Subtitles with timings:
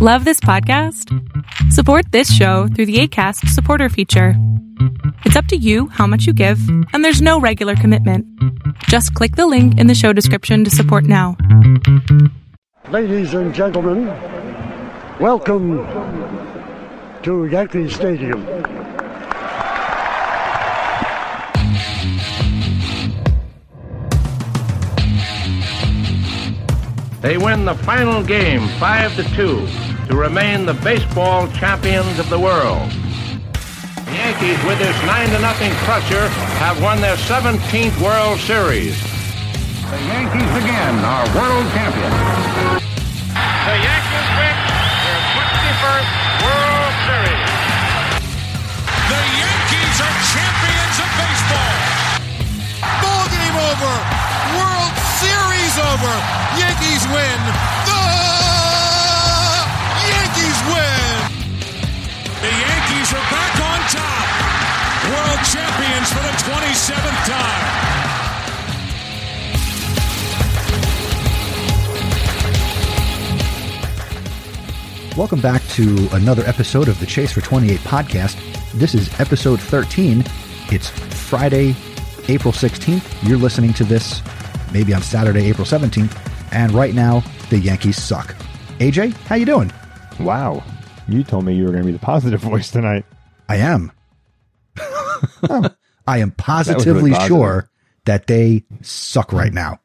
[0.00, 1.12] Love this podcast?
[1.72, 4.34] Support this show through the ACAST supporter feature.
[5.24, 6.60] It's up to you how much you give,
[6.92, 8.24] and there's no regular commitment.
[8.84, 11.36] Just click the link in the show description to support now.
[12.90, 14.06] Ladies and gentlemen,
[15.18, 15.84] welcome
[17.24, 18.46] to Yankee Stadium.
[27.20, 32.40] They win the final game 5 to 2 to remain the baseball champions of the
[32.40, 32.88] world.
[34.08, 36.28] The Yankees, with this 9 to nothing crusher,
[36.64, 38.96] have won their 17th World Series.
[39.84, 42.16] The Yankees again are world champions.
[43.36, 44.56] The Yankees win
[45.04, 47.52] their 21st World Series.
[49.12, 51.74] The Yankees are champions of baseball.
[53.04, 53.94] Ball game over.
[54.56, 56.14] World Series over.
[56.56, 57.77] Yankees win.
[65.88, 67.78] World for the 27th time.
[75.16, 78.36] Welcome back to another episode of the Chase for 28 podcast.
[78.72, 80.24] This is episode 13.
[80.70, 81.74] It's Friday,
[82.28, 83.26] April 16th.
[83.26, 84.22] You're listening to this
[84.72, 86.14] maybe on Saturday, April 17th.
[86.52, 88.34] And right now, the Yankees suck.
[88.78, 89.72] AJ, how you doing?
[90.20, 90.62] Wow.
[91.08, 93.06] You told me you were going to be the positive voice tonight.
[93.48, 93.90] I am.
[96.06, 97.28] I am positively positive.
[97.28, 97.70] sure
[98.04, 99.80] that they suck right now.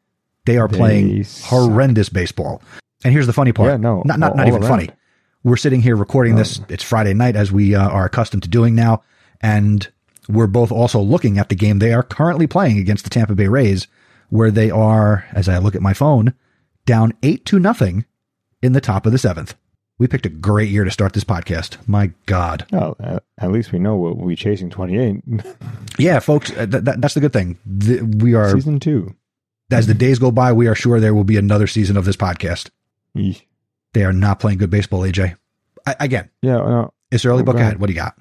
[0.46, 1.50] They are They playing suck.
[1.50, 2.62] horrendous baseball.
[3.04, 3.70] And here's the funny part.
[3.70, 4.90] Yeah, no, not not, all- not even funny.
[5.42, 6.60] We're sitting here recording this.
[6.70, 9.02] It's Friday night, as we uh, are accustomed to doing now,
[9.42, 9.86] and
[10.26, 13.48] we're both also looking at the game they are currently playing against the Tampa Bay
[13.48, 13.86] Rays,
[14.30, 16.32] where they are, as I look at my phone,
[16.86, 18.06] down eight to nothing
[18.62, 19.54] in the top of the seventh.
[19.98, 21.76] We picked a great year to start this podcast.
[21.86, 22.66] My God.
[22.72, 25.22] Well, at, at least we know we'll be chasing 28.
[25.98, 27.58] Yeah, folks, uh, th- th- that's the good thing.
[27.80, 29.14] Th- we are, Season two.
[29.70, 32.16] as the days go by, we are sure there will be another season of this
[32.16, 32.70] podcast.
[33.16, 33.42] Yeesh.
[33.92, 35.36] They are not playing good baseball, AJ.
[35.86, 37.78] I, again, Yeah, no, it's early Oh, book ahead.
[37.78, 38.16] What do you got?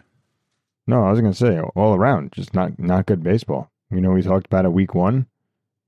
[0.85, 3.71] no, I was going to say all around, just not not good baseball.
[3.89, 5.25] You know, we talked about a week one,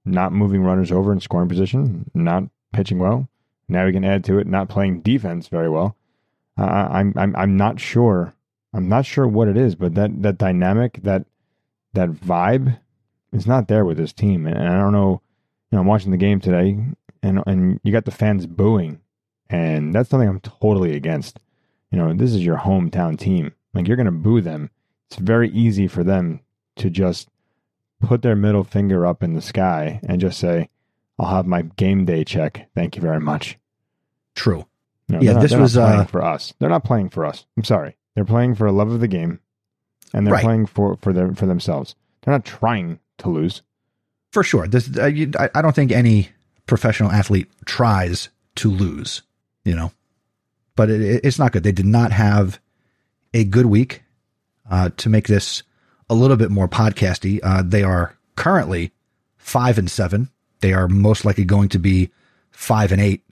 [0.06, 3.28] not moving runners over in scoring position, not pitching well.
[3.68, 5.96] Now we can add to it, not playing defense very well.
[6.58, 8.34] I- I'm I'm I'm not sure.
[8.74, 11.26] I'm not sure what it is, but that that dynamic, that
[11.94, 12.80] that vibe,
[13.32, 14.46] is not there with this team.
[14.46, 15.22] And I don't know.
[15.72, 16.78] You know, I'm watching the game today,
[17.24, 19.00] and and you got the fans booing,
[19.50, 21.40] and that's something I'm totally against.
[21.92, 23.54] You know, this is your hometown team.
[23.74, 24.70] Like you're to boo them.
[25.08, 26.42] It's very easy for them
[26.78, 27.30] to just
[28.02, 30.70] put their middle finger up in the sky and just say,
[31.20, 32.70] "I'll have my game day check.
[32.76, 33.58] Thank you very much."
[34.36, 34.66] True.
[35.08, 36.54] No, Yeah, not- this was, uh, for us.
[36.60, 37.46] They're not playing for us.
[37.56, 37.96] I'm sorry.
[38.16, 39.40] They're playing for a love of the game,
[40.14, 40.44] and they're Right.
[40.44, 41.96] playing for for their for themselves.
[42.22, 43.62] They're not trying to lose.
[44.32, 44.68] For sure.
[44.68, 46.30] This, uh, you, I, I don't think any
[46.66, 49.22] professional athlete tries to lose,
[49.64, 49.92] you know,
[50.76, 51.64] but it, it- it's not good.
[51.64, 52.60] They did not have
[53.34, 54.02] a good week
[54.70, 55.62] uh, to make this
[56.10, 57.40] a little bit more podcasty.
[57.44, 58.92] Uh, they are currently
[59.38, 60.30] five and seven.
[60.66, 62.10] They are most likely going to be
[62.50, 63.24] five and eight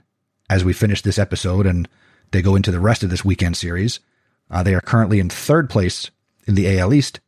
[0.51, 1.89] as we finish this episode and
[2.29, 3.99] they go into the rest of this weekend series.
[4.51, 6.11] Uh, they are currently in third place
[6.45, 7.21] in the AL East,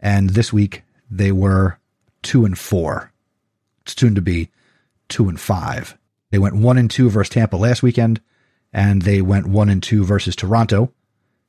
[0.00, 1.78] and this week they were
[2.22, 3.12] two and four.
[3.82, 4.48] It's soon to be
[5.10, 5.98] two and five.
[6.30, 8.22] They went one and two versus Tampa last weekend,
[8.72, 10.90] and they went one and two versus Toronto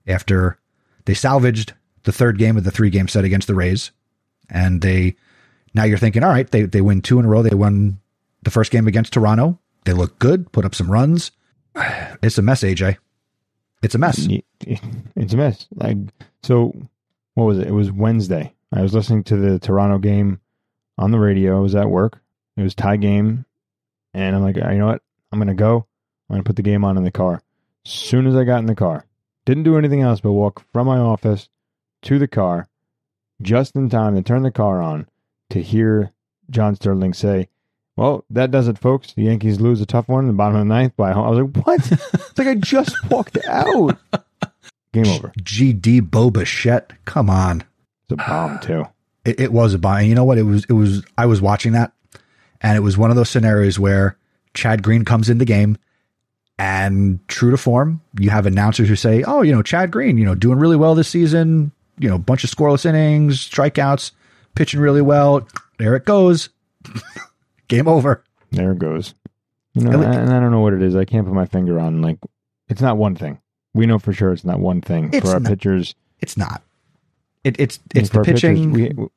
[0.06, 0.60] after
[1.06, 3.92] they salvaged the third game of the three game set against the Rays.
[4.50, 5.16] And they
[5.74, 7.42] now you're thinking, all right, they they win two in a row.
[7.42, 8.01] They won
[8.44, 9.60] the first game against Toronto.
[9.86, 11.32] They look good, put up some runs.
[12.22, 12.98] It's a mess, AJ.
[13.82, 14.28] It's a mess.
[15.16, 15.68] It's a mess.
[15.74, 15.98] Like
[16.44, 16.76] so,
[17.34, 17.68] what was it?
[17.68, 18.54] It was Wednesday.
[18.72, 20.40] I was listening to the Toronto game
[20.98, 21.58] on the radio.
[21.58, 22.22] I was at work.
[22.58, 23.46] It was tie game,
[24.14, 25.02] and I'm like, you know what?
[25.32, 25.88] I'm gonna go.
[26.30, 27.42] I'm gonna put the game on in the car.
[27.86, 29.06] Soon as I got in the car,
[29.46, 31.50] didn't do anything else but walk from my office
[32.04, 32.68] to the car,
[33.42, 35.08] just in time to turn the car on
[35.50, 36.12] to hear
[36.50, 37.50] John Sterling say,
[37.96, 39.14] "Well, that does it, folks.
[39.14, 41.30] The Yankees lose a tough one in the bottom of the ninth by home." I
[41.30, 43.98] was like, "What?" it's like I just walked out.
[44.94, 45.32] Game over.
[45.40, 46.94] GD Bo Bichette.
[47.06, 47.64] Come on.
[48.04, 48.86] It's a bomb too.
[49.24, 50.00] It, it was a bomb.
[50.00, 50.38] And you know what?
[50.38, 51.94] It was, it was, I was watching that
[52.62, 54.18] and it was one of those scenarios where
[54.54, 55.78] Chad Green comes in the game
[56.58, 60.26] and true to form, you have announcers who say, Oh, you know, Chad Green, you
[60.26, 64.12] know, doing really well this season, you know, bunch of scoreless innings, strikeouts,
[64.56, 65.48] pitching really well.
[65.78, 66.50] There it goes.
[67.72, 68.24] Game over.
[68.52, 69.16] There it goes.
[69.74, 70.96] You know, At le- and I don't know what it is.
[70.96, 72.18] I can't put my finger on like
[72.70, 73.40] It's not one thing.
[73.74, 75.12] We know for sure it's not one thing.
[75.22, 75.50] For our not.
[75.50, 76.62] pitchers, It's not.
[77.44, 78.72] It, it's it's the our pitchers, pitching.
[78.72, 79.08] we, we,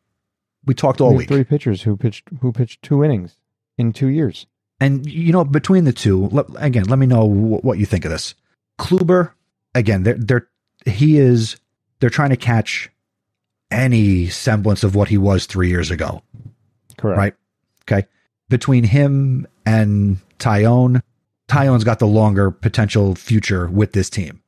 [0.67, 3.37] we talked all have week, three pitchers who pitched who pitched two innings
[3.77, 4.47] in two years.
[4.81, 8.05] and you know between the two, let, again, let me know wh- what you think
[8.07, 8.35] of this.
[8.79, 9.33] Kluber,
[9.75, 10.49] again, they're they're
[10.87, 11.57] he is
[12.01, 12.91] they're trying to catch
[13.71, 16.23] any semblance of what he was three years ago.
[16.97, 17.19] Correct.
[17.19, 17.35] right?
[17.83, 18.07] Okay.
[18.49, 21.03] Between him and Taillon,
[21.49, 24.41] Taillon's got the longer potential future with this team.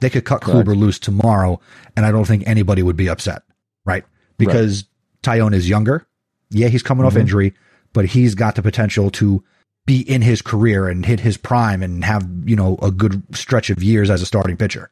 [0.00, 0.66] They could cut Correct.
[0.68, 1.60] Kluber loose tomorrow,
[1.96, 3.42] and I don't think anybody would be upset,
[3.84, 4.04] right?
[4.38, 4.84] Because
[5.22, 6.06] Taillon is younger.
[6.50, 7.20] Yeah, he's coming off Mhm.
[7.20, 7.54] injury,
[7.92, 9.44] but he's got the potential to
[9.86, 13.68] be in his career and hit his prime and have, you know, a good stretch
[13.70, 14.90] of years as a starting pitcher.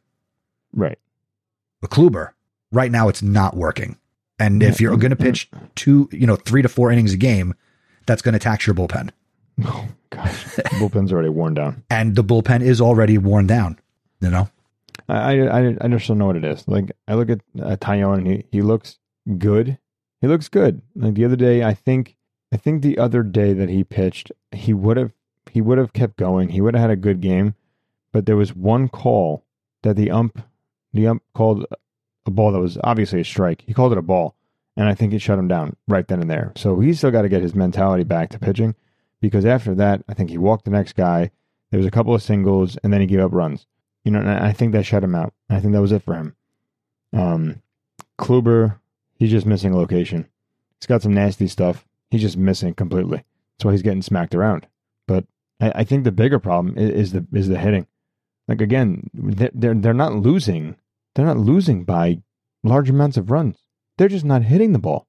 [0.74, 0.98] Right.
[1.80, 2.30] But Kluber,
[2.72, 3.96] right now it's not working.
[4.38, 7.54] And if you're going to pitch two, you know, three to four innings a game,
[8.10, 9.10] that's going to tax your bullpen.
[9.64, 11.84] Oh gosh, bullpen's already worn down.
[11.90, 13.78] And the bullpen is already worn down,
[14.20, 14.48] you know?
[15.08, 16.66] I, I I just don't know what it is.
[16.66, 18.98] Like I look at uh, Taillon and he, he looks
[19.38, 19.78] good.
[20.20, 20.82] He looks good.
[20.96, 22.16] Like the other day, I think
[22.52, 25.12] I think the other day that he pitched, he would have
[25.50, 26.48] he would have kept going.
[26.48, 27.54] He would have had a good game,
[28.12, 29.44] but there was one call
[29.82, 30.42] that the ump
[30.92, 31.64] the ump called
[32.26, 33.62] a ball that was obviously a strike.
[33.66, 34.34] He called it a ball,
[34.76, 36.52] and I think it shut him down right then and there.
[36.56, 38.74] So he's still got to get his mentality back to pitching,
[39.20, 41.30] because after that, I think he walked the next guy.
[41.70, 43.66] There was a couple of singles, and then he gave up runs.
[44.04, 45.34] You know, and I think that shut him out.
[45.48, 46.34] I think that was it for him.
[47.12, 47.62] Um,
[48.18, 48.78] Kluber,
[49.18, 50.26] he's just missing location.
[50.78, 51.86] He's got some nasty stuff.
[52.10, 53.24] He's just missing completely.
[53.56, 54.66] That's why he's getting smacked around.
[55.06, 55.26] But
[55.60, 57.86] I, I think the bigger problem is, is the is the hitting.
[58.48, 60.76] Like again, they're, they're they're not losing.
[61.14, 62.22] They're not losing by
[62.62, 63.58] large amounts of runs.
[64.00, 65.06] They're just not hitting the ball.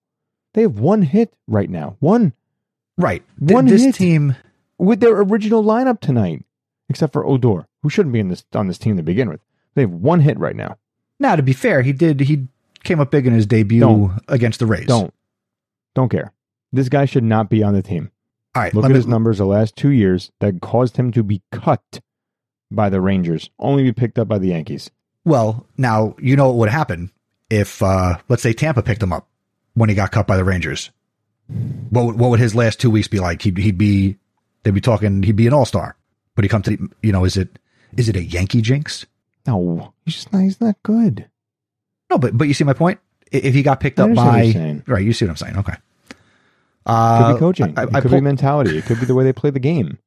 [0.53, 1.95] They have one hit right now.
[2.01, 2.33] One
[2.97, 3.23] Right.
[3.39, 3.95] Th- One this hit.
[3.95, 4.35] team,
[4.77, 6.43] with their original lineup tonight,
[6.89, 9.39] except for Odor, who shouldn't be in this on this team to begin with.
[9.75, 10.77] They have one hit right now.
[11.21, 12.49] now to be fair, he did, he
[12.83, 14.19] came up big in his debut Don't.
[14.27, 14.87] against the Rays.
[14.87, 15.13] Don't
[15.95, 16.33] don't care.
[16.73, 18.11] This guy should not be on the team.
[18.55, 18.73] All right.
[18.73, 22.01] Look at me- his numbers the last two years that caused him to be cut
[22.69, 24.91] by the Rangers, only be picked up by the Yankees.
[25.23, 27.11] Well, now, you know what would happen
[27.51, 29.27] if, uh, let's say Tampa picked him up
[29.73, 30.89] when he got cut by the Rangers.
[31.89, 33.41] What would, what would his last two weeks be like?
[33.41, 34.17] He'd, he'd be,
[34.63, 35.95] they'd be talking, he'd be an all star.
[36.35, 37.59] But he come to, the, you know, is it,
[37.97, 39.05] is it a Yankee jinx?
[39.45, 40.39] No, he's just not.
[40.43, 41.29] He's not good.
[42.09, 42.99] No, but, but you see my point?
[43.31, 45.57] If he got picked up by, right, you see what I'm saying?
[45.57, 45.73] Okay.
[46.85, 47.73] Uh, Could Uh, be coaching.
[47.77, 48.77] I, it I, could pulled- be mentality.
[48.77, 49.97] It could be the way they play the game.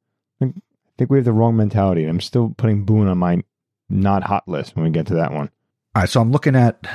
[0.42, 0.52] I
[0.98, 2.04] think we have the wrong mentality.
[2.04, 3.42] I'm still putting Boone on my
[3.88, 5.50] not hot list when we get to that one.
[5.94, 6.86] All right, so I'm looking at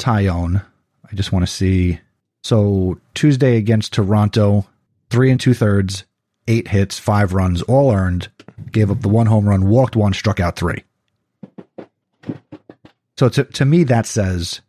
[0.00, 0.64] Taillon.
[1.10, 2.00] I just want to see.
[2.42, 4.66] So Tuesday against Toronto,
[5.10, 6.04] three and two thirds,
[6.48, 8.28] eight hits, five runs, all earned.
[8.72, 10.84] Gave up the one home run, walked one, struck out three.
[13.18, 14.60] So to to me, that says,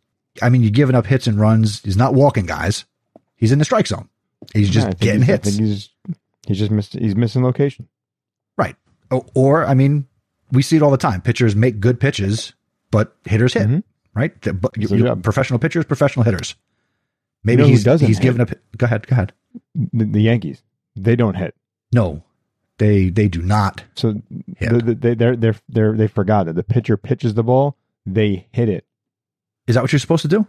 [0.42, 1.80] I mean, you're giving up hits and runs.
[1.82, 2.84] He's not walking guys.
[3.36, 4.08] He's in the strike zone.
[4.54, 5.56] He's just Yeah, getting he's- I hits.
[5.56, 5.88] think he's
[6.46, 6.92] he's just missed.
[6.94, 7.88] He's missing location.
[8.56, 8.76] Right.
[9.10, 10.06] O- Or, I mean,
[10.50, 11.20] we see it all the time.
[11.22, 12.52] Pitchers make good pitches,
[12.90, 13.82] but hitters hit, Mhm.
[14.14, 14.40] Right?
[14.42, 16.54] The- you, you- professional pitchers, professional hitters.
[17.44, 18.22] Maybe know he's doesn't he's hit?
[18.22, 18.50] giving up.
[18.76, 19.06] Go ahead.
[19.08, 19.32] Go ahead.
[19.74, 20.62] The, the Yankees,
[20.94, 21.56] they don't hit.
[21.92, 22.22] No,
[22.78, 23.82] they they do not.
[23.96, 24.12] So
[24.60, 27.76] the, they they're, they're, they're, they forgot that the pitcher pitches the ball,
[28.06, 28.84] they hit it.
[29.66, 30.46] Is that what you're supposed to do?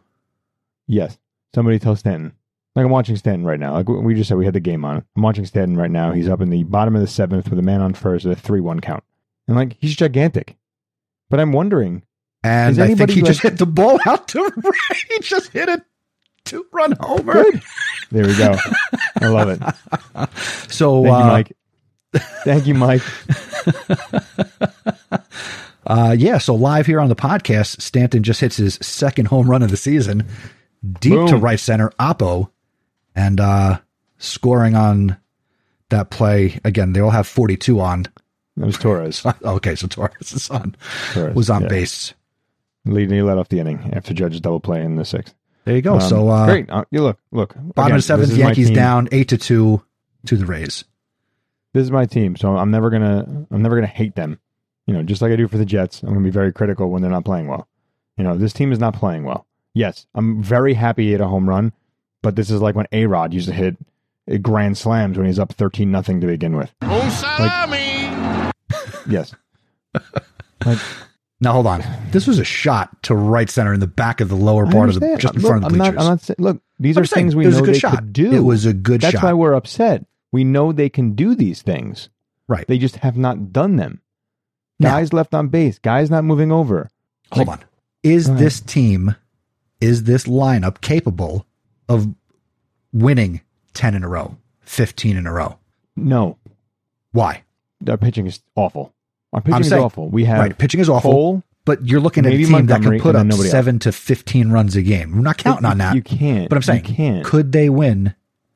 [0.88, 1.18] Yes.
[1.56, 2.34] Somebody tell Stanton.
[2.76, 3.74] Like I'm watching Stanton right now.
[3.74, 5.04] Like we just said, we had the game on.
[5.16, 6.12] I'm watching Stanton right now.
[6.12, 8.36] He's up in the bottom of the seventh with a man on first at a
[8.36, 9.04] three-one count,
[9.48, 10.58] and like he's gigantic.
[11.30, 12.04] But I'm wondering,
[12.44, 15.06] And I think he just hit the ball out to right.
[15.10, 15.84] He just hit a
[16.44, 17.34] two run homer.
[17.34, 17.62] Good.
[18.12, 18.56] there we go.
[19.22, 19.62] I love it.
[20.70, 21.58] So Thank uh, you, Mike.
[22.44, 23.02] Thank you, Mike.
[25.86, 29.62] Uh, yeah, so live here on the podcast, Stanton just hits his second home run
[29.62, 30.26] of the season,
[31.02, 32.50] deep to right center, Oppo,
[33.16, 33.80] and uh,
[34.18, 35.18] scoring on
[35.90, 36.60] that play.
[36.64, 38.06] Again, they all have 42 on.
[38.56, 39.26] That was Torres.
[39.44, 40.76] Okay, so Torres' son
[41.14, 41.68] Torres, was on yeah.
[41.68, 42.14] base.
[42.86, 45.34] Lead, he let off the inning after Judge's double play in the sixth.
[45.66, 45.96] There you go.
[45.96, 46.70] Um, so uh, great.
[46.70, 47.54] Uh, you look, look.
[47.56, 49.82] bottom again, of the seventh, Yankees down eight to two
[50.26, 50.84] to the Rays.
[51.74, 54.40] This is my team, so I'm never gonna, I'm never gonna hate them.
[54.86, 57.02] You know, just like I do for the Jets, I'm gonna be very critical when
[57.02, 57.68] they're not playing well.
[58.18, 59.48] You know, this team is not playing well.
[59.74, 61.72] Yes, I'm very happy he hit a home run,
[62.22, 63.78] but this is like when A Rod used to hit
[64.42, 66.74] grand slams when he's up thirteen nothing to begin with.
[66.82, 68.52] Un salami.
[69.08, 69.34] Yes,
[70.66, 70.80] like
[71.44, 71.84] Now hold on.
[72.12, 74.96] This was a shot to right center in the back of the lower part of
[75.00, 75.96] the just in Look, front of the I'm bleachers.
[75.96, 77.96] not, I'm not saying, look, these I'm are saying things we know they shot.
[77.96, 78.32] could do.
[78.32, 79.22] It was a good That's shot.
[79.22, 80.06] That's why we're upset.
[80.32, 82.08] We know they can do these things.
[82.48, 82.66] right.
[82.68, 84.00] They just have not done them.
[84.80, 85.80] Now- Guys left on base.
[85.80, 86.90] Guys not moving over.
[87.34, 87.60] Hold on.
[88.04, 89.16] Is this team,
[89.82, 91.46] is this lineup capable
[91.90, 92.08] of
[92.94, 93.42] winning
[93.74, 95.58] 10 in a row, 15 in a row?
[95.98, 96.38] No,
[97.12, 97.44] Why?
[97.88, 98.93] our pitching is awful.
[99.34, 100.10] Our pitching I'm is saying- awful.
[100.10, 100.58] We have right.
[100.58, 101.44] Pitching is awful, Cole.
[101.66, 104.82] but you're looking at a team that can put up seven to 15 runs a
[104.82, 105.14] game.
[105.14, 105.96] I'm not counting on that.
[105.96, 106.50] You can't.
[106.50, 107.26] But I'm saying, you can't.
[107.26, 108.14] could they win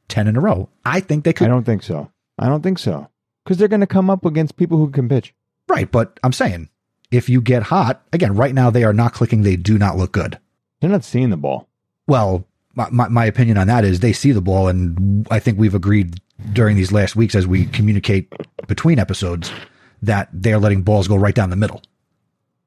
[0.09, 0.69] 10 in a row?
[0.85, 1.45] I think they could.
[1.47, 2.11] I don't think so.
[2.39, 3.09] I don't think so.
[3.43, 5.33] Because they're going to come up against people who can pitch.
[5.67, 5.91] Right.
[5.91, 6.69] But I'm saying,
[7.11, 9.41] if you get hot, again, right now they are not clicking.
[9.41, 10.37] They do not look good.
[10.79, 11.67] They're not seeing the ball.
[12.07, 15.57] Well, my, my, my opinion on that is they see the ball, and I think
[15.57, 16.21] we've agreed
[16.53, 18.31] during these last weeks as we communicate
[18.67, 19.49] between episodes
[20.01, 21.81] that they're letting balls go right down the middle.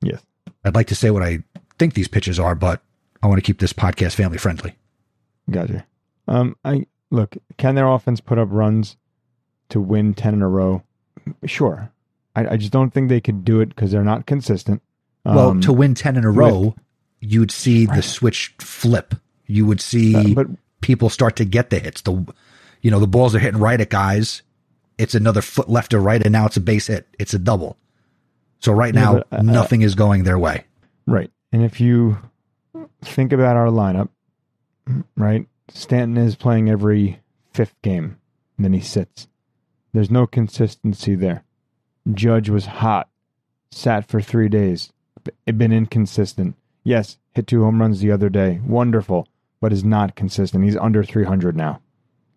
[0.02, 0.20] Yes.
[0.64, 1.42] I'd like to say what I
[1.78, 2.82] think these pitches are, but
[3.22, 4.74] I want to keep this podcast family friendly.
[5.50, 5.86] Gotcha.
[6.28, 7.36] Um, I look.
[7.56, 8.96] Can their offense put up runs
[9.70, 10.82] to win ten in a row?
[11.44, 11.90] Sure.
[12.36, 14.82] I, I just don't think they could do it because they're not consistent.
[15.24, 16.74] well, Um, to win 10 in a row,
[17.20, 19.14] you'd see the switch flip.
[19.46, 20.46] You would see Uh, but-
[20.80, 22.02] people start to get the hits.
[22.02, 22.24] The,
[22.82, 24.42] you know, the balls are hitting right at guys.
[25.00, 27.06] It's another foot left or right, and now it's a base hit.
[27.18, 27.76] It's a double.
[28.60, 30.64] So right Yeah, now, but, uh, nothing is going their way.
[31.06, 31.30] Right.
[31.52, 32.18] And if you
[33.02, 34.10] think about our lineup,
[35.16, 35.46] right?
[35.68, 37.20] Stanton is playing every
[37.52, 38.18] fifth game,
[38.56, 39.26] and then he sits.
[39.92, 41.44] There's no consistency there.
[42.12, 43.08] Judge was hot,
[43.70, 44.92] sat for three days,
[45.24, 46.56] b- been inconsistent.
[46.84, 48.60] Yes, hit two home runs the other day.
[48.66, 49.28] Wonderful,
[49.60, 50.64] but is not consistent.
[50.64, 51.80] He's under 300 now.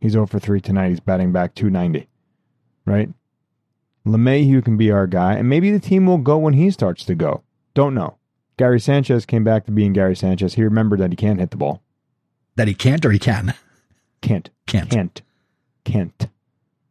[0.02, 0.90] He's 0 for 3 tonight.
[0.90, 2.10] He's batting back 290.
[2.86, 3.10] Right?
[4.06, 7.16] LeMahieu can be our guy, and maybe the team will go when he starts to
[7.16, 7.44] go.
[7.74, 8.18] Don't know.
[8.58, 10.56] Gary Sanchez came back to being Gary Sanchez.
[10.56, 11.82] He remembered that he can't hit the ball.
[12.56, 13.56] That he can't or he can.
[14.22, 14.50] Can't.
[14.68, 14.90] Can't.
[14.90, 15.22] Can't.
[15.86, 16.28] Can't.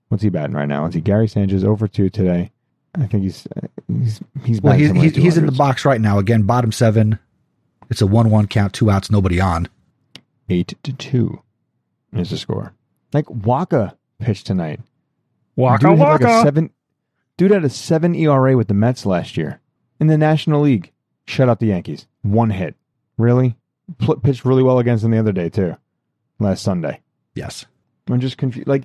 [0.08, 0.86] What's he batting right now?
[0.86, 2.50] Is he Gary Sanchez over two today?
[2.94, 6.18] I think he's uh, he's he's Well, he's, he's, he's in the box right now.
[6.18, 7.18] Again, bottom seven.
[7.88, 9.68] It's a 1 1 count, two outs, nobody on.
[10.48, 11.42] eight to two
[12.12, 12.74] is the score.
[13.12, 14.80] Like Wacha pitched tonight.
[15.56, 16.70] Wacha dude had like a seven.
[17.36, 19.60] Dude had a seven ERA with the Mets last year
[20.00, 20.92] in the National League.
[21.26, 22.06] Shut out the Yankees.
[22.22, 22.74] One hit.
[23.18, 23.56] Really?
[23.98, 25.76] Pl- pitched really well against them the other day too.
[26.38, 27.00] Last Sunday.
[27.34, 27.66] Yes.
[28.08, 28.68] I'm just confused.
[28.68, 28.84] Like,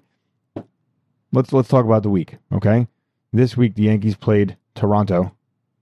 [1.32, 2.38] let's let's talk about the week.
[2.52, 2.88] Okay,
[3.34, 5.36] this week the Yankees played Toronto,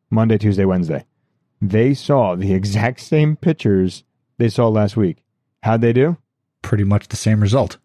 [0.09, 1.05] Monday, Tuesday, Wednesday.
[1.61, 4.03] They saw the exact same pitchers
[4.37, 5.23] they saw last week.
[5.63, 6.17] How'd they do?
[6.61, 7.77] Pretty much the same result.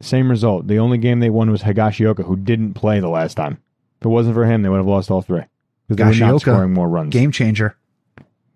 [0.00, 0.66] Same result.
[0.66, 3.60] The only game they won was Higashioka, who didn't play the last time.
[4.00, 5.42] If it wasn't for him, they would have lost all three
[5.88, 7.12] because they were not Higashioka, scoring more runs.
[7.12, 7.76] Game changer.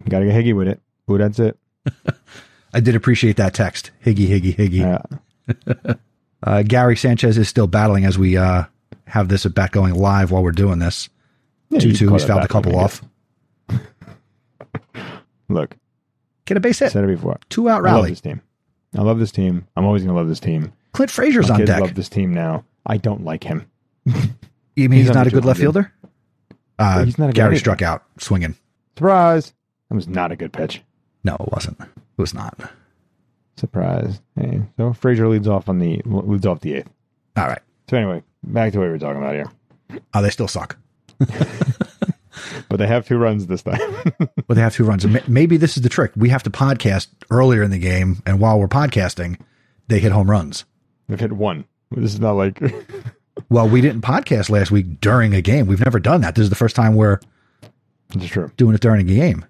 [0.08, 0.80] Got to get Higgy with it.
[1.10, 1.58] Ooh, that's it.
[2.74, 3.90] I did appreciate that text.
[4.04, 5.00] Higgy, Higgy, Higgy.
[5.48, 5.94] Yeah.
[6.42, 8.64] Uh, Gary Sanchez is still battling as we uh,
[9.04, 11.10] have this at bat going live while we're doing this.
[11.68, 12.08] Yeah, 2 you 2.
[12.08, 13.02] call He's fouled a couple off.
[15.50, 15.76] Look,
[16.46, 16.92] Get a base hit.
[16.92, 17.38] said it before.
[17.48, 17.90] Two out rally.
[17.90, 18.10] I love rally.
[18.12, 18.40] this team.
[18.96, 19.66] I love this team.
[19.76, 20.72] I'm always going to love this team.
[20.92, 21.80] Clint Frazier's My on deck.
[21.80, 22.64] love this team now.
[22.86, 23.70] I don't like him.
[24.76, 25.92] You mean He's he's, not a good left fielder?
[26.78, 28.54] Uh, He's not a Gary struck out swinging.
[28.96, 29.52] Surprise!
[29.88, 30.82] That was not a good pitch.
[31.24, 31.78] No, it wasn't.
[31.80, 32.58] It was not.
[33.56, 34.20] Surprise!
[34.36, 36.90] Hey, so Frazier leads off on the leads off the eighth.
[37.36, 37.60] All right.
[37.88, 40.00] So anyway, back to what we were talking about here.
[40.14, 40.76] Oh, they still suck.
[42.68, 43.78] But they have two runs this time.
[44.46, 45.06] But they have two runs.
[45.28, 46.12] Maybe this is the trick.
[46.16, 49.38] We have to podcast earlier in the game, and while we're podcasting,
[49.88, 50.64] they hit home runs.
[51.10, 51.64] They've hit one.
[51.90, 52.62] This is not like
[53.48, 55.66] Well, we didn't podcast last week during a game.
[55.66, 56.36] We've never done that.
[56.36, 57.18] This is the first time we're
[58.14, 58.50] it's true.
[58.56, 59.44] doing it during a game.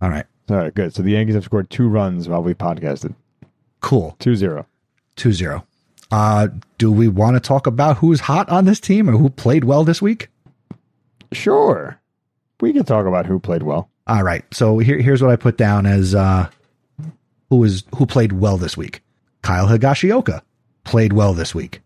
[0.00, 0.24] All right.
[0.48, 0.94] All right, good.
[0.94, 3.14] So the Yankees have scored two runs while we podcasted.
[3.80, 4.16] Cool.
[4.20, 4.64] 2-0.
[5.16, 5.66] 2 0.
[6.12, 6.48] Uh,
[6.78, 9.82] do we want to talk about who's hot on this team or who played well
[9.82, 10.28] this week?
[11.32, 11.98] Sure.
[12.60, 13.90] We can talk about who played well.
[14.06, 14.44] All right.
[14.54, 16.48] So here, here's what I put down as uh,
[17.50, 19.00] who was who played well this week.
[19.42, 20.42] Kyle Higashioka
[20.84, 21.80] played well this week.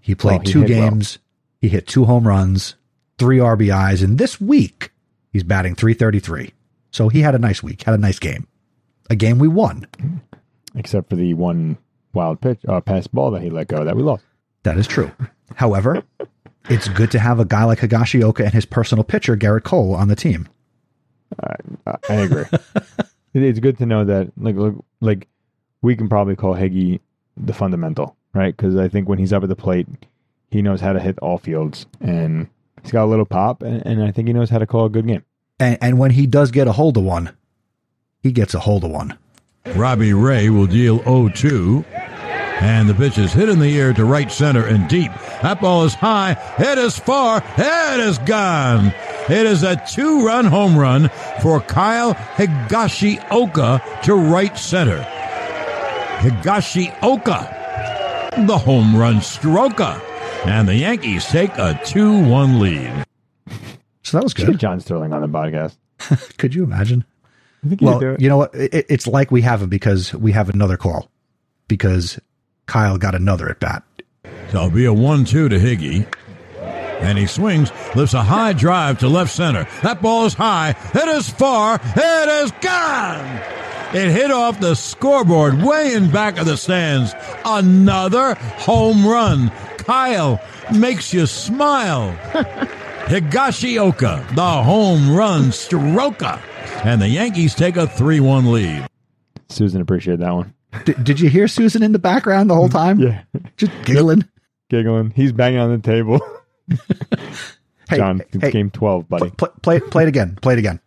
[0.00, 0.90] He played he two hit well.
[0.90, 1.18] games.
[1.60, 2.74] He hit two home runs,
[3.18, 4.90] three RBIs, and this week
[5.32, 6.52] he's batting 333.
[6.90, 8.46] So he had a nice week, had a nice game,
[9.10, 9.86] a game we won.
[10.74, 11.78] Except for the one
[12.12, 14.24] wild pitch uh, pass ball that he let go that we lost.
[14.62, 15.10] That is true.
[15.54, 16.02] However,
[16.68, 20.08] it's good to have a guy like Higashioka and his personal pitcher Gerrit Cole on
[20.08, 20.48] the team.
[21.42, 21.54] I,
[22.08, 22.44] I agree.
[23.36, 24.54] It's good to know that, like,
[25.00, 25.26] like
[25.84, 26.98] we can probably call Higgy
[27.36, 28.56] the fundamental, right?
[28.56, 29.86] Because I think when he's up at the plate,
[30.50, 32.48] he knows how to hit all fields, and
[32.82, 34.90] he's got a little pop, and, and I think he knows how to call a
[34.90, 35.24] good game.
[35.60, 37.36] And, and when he does get a hold of one,
[38.22, 39.18] he gets a hold of one.
[39.76, 41.84] Robbie Ray will deal 0 2.
[42.60, 45.10] And the pitch is hit in the air to right center and deep.
[45.42, 46.36] That ball is high.
[46.58, 47.42] It is far.
[47.58, 48.94] It is gone.
[49.28, 51.10] It is a two run home run
[51.42, 55.04] for Kyle Higashioka to right center.
[56.20, 60.00] Higashioka, the home run stroker.
[60.46, 63.04] And the Yankees take a 2 1 lead.
[64.02, 64.58] So that was Get good.
[64.58, 65.76] John Sterling on the podcast.
[66.38, 67.04] Could you imagine?
[67.64, 68.20] I think you Well, could do it.
[68.20, 68.54] you know what?
[68.54, 71.10] It, it's like we have him because we have another call
[71.66, 72.18] because
[72.66, 73.82] Kyle got another at bat.
[74.50, 76.06] So it'll be a 1 2 to Higgy.
[77.00, 79.66] And he swings, lifts a high drive to left center.
[79.82, 80.70] That ball is high.
[80.94, 81.80] It is far.
[81.82, 83.40] It is gone.
[83.94, 87.14] It hit off the scoreboard way in back of the stands.
[87.44, 89.50] Another home run.
[89.78, 90.40] Kyle
[90.74, 92.10] makes you smile.
[93.04, 96.40] Higashioka, the home run stroker.
[96.84, 98.86] And the Yankees take a 3 1 lead.
[99.48, 100.54] Suzyn appreciated that one.
[100.84, 102.98] D- did you hear Suzyn in the background the whole mm, time?
[102.98, 103.22] Yeah.
[103.56, 104.28] Just giggling.
[104.70, 105.12] Giggling.
[105.14, 106.20] He's banging on the table.
[107.88, 109.30] Hey, John, it's hey, game 12, buddy.
[109.30, 110.38] play, play, play it again.
[110.40, 110.80] Play it again.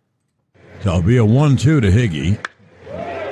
[0.82, 2.44] So it'll be a 1 2 to Higgy.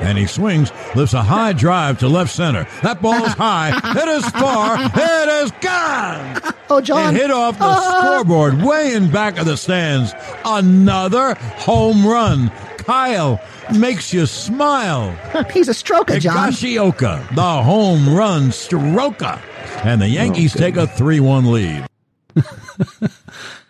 [0.00, 2.66] And he swings, lifts a high drive to left center.
[2.82, 3.70] That ball is high.
[3.96, 4.76] It is far.
[4.80, 6.42] It is gone.
[6.68, 7.14] Oh, John.
[7.14, 10.12] It hit off the scoreboard way in back of the stands.
[10.44, 12.50] Another home run.
[12.78, 13.40] Kyle
[13.78, 15.12] makes you smile.
[15.52, 16.50] He's a stroker, John.
[16.50, 19.40] Higashioka, the home run stroker.
[19.84, 21.86] And the Yankees take a 3 1 lead.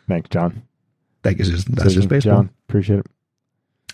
[0.08, 0.62] Thanks, John.
[1.22, 2.34] Thank you, That's just baseball.
[2.36, 3.06] John, appreciate it.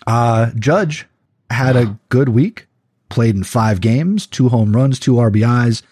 [0.06, 1.06] Uh, Judge
[1.52, 2.66] had a good week,
[3.08, 5.82] played in five games, two home runs, two RBIs.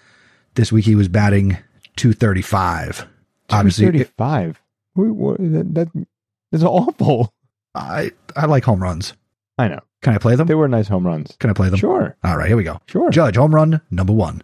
[0.55, 1.59] This week he was batting
[1.97, 3.07] 235.
[3.51, 4.61] Obviously, it- 35.
[4.97, 6.07] Wait, what, that, that,
[6.51, 7.33] that's awful.
[7.75, 9.15] I, I like home runs.
[9.59, 9.81] I know.
[10.03, 10.47] Can I play them?
[10.47, 11.37] They were nice home runs.
[11.39, 11.79] Can I play them?
[11.79, 12.17] Sure.
[12.25, 12.81] All right, here we go.
[12.87, 13.11] Sure.
[13.11, 14.43] Judge, home run number one.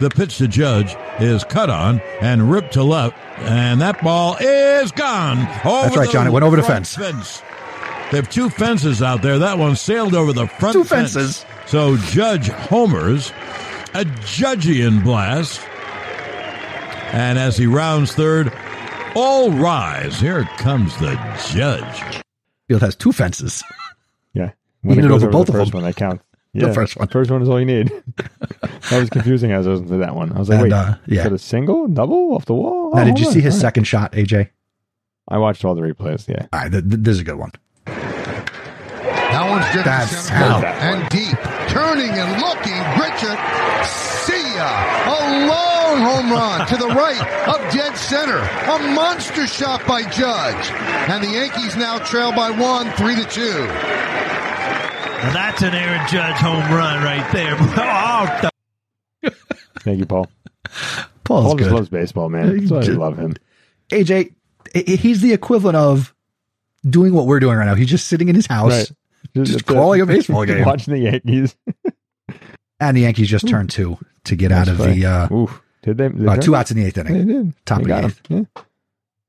[0.00, 4.92] The pitch to Judge is cut on and ripped to left, and that ball is
[4.92, 5.38] gone.
[5.38, 5.46] Over
[5.82, 6.26] That's right, the John.
[6.26, 7.42] It went over the front fence.
[8.10, 9.38] They have two fences out there.
[9.38, 11.14] That one sailed over the front Two fence.
[11.14, 11.44] fences.
[11.66, 13.30] So Judge homers
[13.94, 15.60] a Judgian blast,
[17.12, 18.52] and as he rounds third,
[19.14, 20.20] all rise.
[20.20, 21.14] Here comes the
[21.52, 22.22] Judge.
[22.68, 23.62] Field has two fences.
[24.34, 24.52] Yeah.
[24.84, 25.82] Even it goes over both of the first them.
[25.82, 26.22] one, that counts.
[26.54, 27.06] The Yeah, first one.
[27.08, 27.92] First one is all you need.
[28.16, 30.32] that was confusing as I was into that one.
[30.32, 31.18] I was like, And, wait, uh, yeah.
[31.18, 32.90] is that a single, double, off the wall?
[32.94, 33.44] now, Oh, did you hold see on.
[33.44, 33.60] his All right.
[33.60, 34.48] second shot, AJ?
[35.28, 36.46] I watched all the replays, yeah.
[36.50, 37.52] All right, th- th- this is a good one.
[39.30, 40.64] That one's driven That's to center out.
[40.64, 41.36] and deep.
[41.68, 43.38] Turning and looking, Richard.
[43.84, 44.68] See ya.
[45.04, 48.38] A long home run to the right of dead center.
[48.38, 50.70] A monster shot by Judge.
[51.10, 53.66] And the Yankees now trail by one, three to two.
[55.18, 57.56] Now that's an Aaron Judge home run right there.
[58.10, 58.38] Oh,
[59.22, 59.34] th-
[59.80, 60.28] Thank you, Paul.
[61.24, 61.74] Paul's Paul just good.
[61.76, 62.66] loves baseball, man.
[62.66, 63.34] That's why I love him.
[63.90, 64.32] AJ,
[64.74, 66.14] i- i- he's the equivalent of
[66.88, 67.74] doing what we're doing right now.
[67.74, 68.90] He's just sitting in his house, Right.
[69.34, 70.64] Just That's calling a baseball game.
[70.64, 71.56] Watching the Yankees.
[72.80, 75.34] and the Yankees just turned two to get out of Nice the uh.
[75.34, 75.62] Oof.
[75.82, 76.08] Did they?
[76.08, 77.26] did uh, two outs in the eighth They inning.
[77.44, 77.66] did.
[77.66, 78.46] Top They of the him.
[78.56, 78.62] Yeah.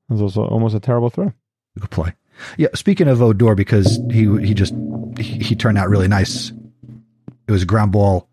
[0.08, 1.32] That was also almost a terrible throw.
[1.78, 2.14] Good play.
[2.56, 2.68] Yeah.
[2.74, 4.74] Speaking of Odor, because he he just
[5.18, 6.50] he, he turned out really nice.
[7.46, 8.28] It was a ground ball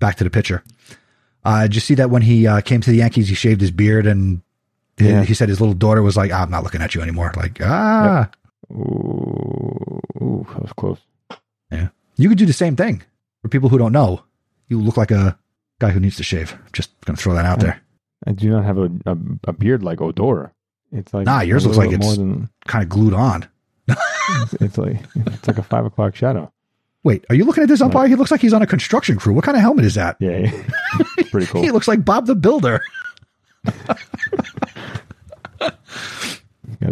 [0.00, 0.62] back to the pitcher.
[1.44, 3.70] Uh, did you see that when he uh, came to the Yankees, he shaved his
[3.70, 4.40] beard and
[4.98, 5.22] Yeah.
[5.24, 8.28] he said his little daughter was like, "I'm not looking at you anymore." Like, ah,
[8.72, 10.98] Ooh, ooh, that was close.
[11.70, 11.88] yeah.
[12.16, 13.02] You could do the same thing.
[13.42, 14.22] For people who don't know,
[14.68, 15.38] you look like a
[15.80, 16.56] guy who needs to shave.
[16.72, 17.80] Just gonna throw that out there.
[18.26, 19.16] I do not have a, a,
[19.48, 20.52] a beard like Odor.
[20.92, 23.46] It's like Nah, yours looks like it's- more than Kind of glued on.
[23.88, 26.50] it's, it's like it's like a five o'clock shadow.
[27.02, 28.08] Wait, are you looking at this umpire?
[28.08, 29.34] He looks like he's on a construction crew.
[29.34, 30.16] What kind of helmet is that?
[30.20, 30.50] Yeah,
[31.18, 31.60] it's pretty cool.
[31.62, 32.80] He looks like Bob the Builder.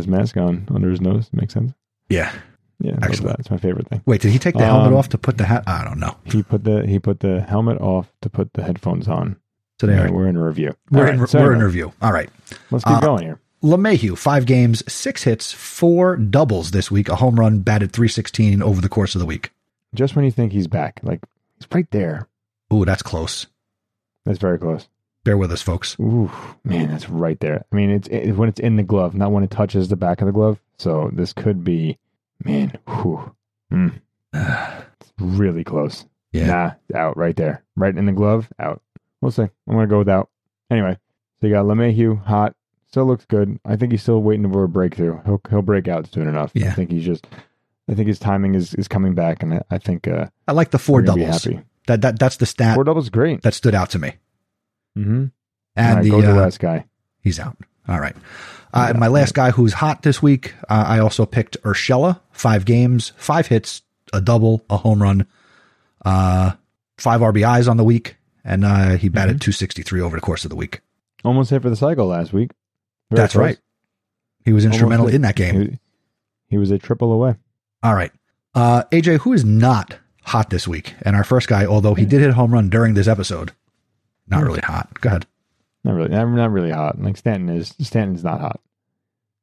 [0.02, 1.28] His mask on under his nose.
[1.32, 1.72] Makes sense.
[2.08, 2.32] Yeah.
[2.80, 3.36] Yeah, Excellent.
[3.36, 3.38] that.
[3.40, 4.02] It's my favorite thing.
[4.06, 5.62] Wait, did he take the helmet Um, off to put the hat?
[5.68, 6.16] I don't know.
[6.24, 9.36] He put the he put the helmet off to put the headphones on.
[9.80, 10.72] So there, Yeah, we're in a review.
[10.90, 11.92] we're All in so we're in review.
[12.02, 12.28] All right.
[12.72, 13.38] Let's keep Uh, going here.
[13.62, 17.08] LeMahieu, five games, six hits, four doubles this week.
[17.08, 19.52] A home run, batted 316 over the course of the week.
[19.94, 21.20] Just when you think he's back, like
[21.58, 22.26] he's right there.
[22.74, 23.46] Ooh, that's close.
[24.26, 24.88] That's very close.
[25.24, 25.96] Bear with us, folks.
[26.00, 26.30] Ooh,
[26.64, 27.64] man, that's right there.
[27.70, 30.20] I mean, it's it, when it's in the glove, not when it touches the back
[30.20, 30.58] of the glove.
[30.78, 31.98] So this could be,
[32.44, 33.34] man, whew,
[33.72, 34.00] mm,
[34.34, 36.06] it's really close.
[36.32, 36.74] Yeah.
[36.92, 38.82] Nah, out right there, right in the glove, out.
[39.20, 39.42] We'll see.
[39.42, 40.28] I'm gonna go without.
[40.70, 40.98] Anyway,
[41.40, 42.56] so you got LeMahieu, hot,
[42.88, 43.60] still looks good.
[43.64, 45.20] I think he's still waiting for a breakthrough.
[45.24, 46.50] He'll he'll break out soon enough.
[46.54, 46.68] Yeah.
[46.68, 47.26] I think he's just.
[47.88, 50.70] I think his timing is, is coming back, and I, I think uh, I like
[50.70, 51.48] the 4 we're gonna be doubles.
[51.88, 53.42] That that that's the stat Four doubles, great.
[53.42, 54.14] that stood out to me.
[54.96, 55.26] Mm-hmm.
[55.76, 56.84] And right, the go to the uh, last guy.
[57.20, 57.56] He's out.
[57.88, 58.16] All right.
[58.74, 62.20] Uh, my last guy who's hot this week, uh, I also picked Urshela.
[62.30, 65.26] Five games, five hits, a double, a home run,
[66.04, 66.52] uh,
[66.96, 70.56] five RBIs on the week, and uh, he batted 263 over the course of the
[70.56, 70.80] week.
[71.24, 72.50] Almost hit for the cycle last week.
[73.10, 73.42] Very That's close.
[73.42, 73.58] right.
[74.44, 75.60] He was instrumental in that game.
[75.60, 75.78] He,
[76.48, 77.36] he was a triple away.
[77.82, 78.12] All right.
[78.54, 80.94] Uh, AJ, who is not hot this week?
[81.02, 83.52] And our first guy, although he did hit a home run during this episode,
[84.26, 85.00] not really hot.
[85.00, 85.26] Go ahead.
[85.84, 86.10] Not really.
[86.10, 87.00] Not, not really hot.
[87.00, 87.74] Like Stanton is.
[87.80, 88.60] Stanton's not hot.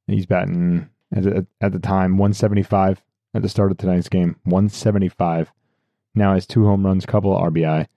[0.08, 4.38] He's batting at the, at the time 175 at the start of tonight's game.
[4.44, 5.52] 175.
[6.16, 7.88] Now has two home runs, couple of RBI.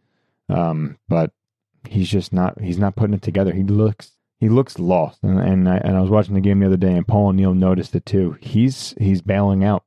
[0.48, 1.32] Um, but
[1.88, 2.60] he's just not.
[2.60, 3.52] He's not putting it together.
[3.52, 4.12] He looks.
[4.38, 5.22] He looks lost.
[5.22, 7.54] And and I, and I was watching the game the other day, and Paul O'Neill
[7.54, 8.36] noticed it too.
[8.40, 9.84] He's he's bailing out.